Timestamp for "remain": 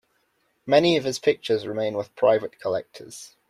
1.67-1.95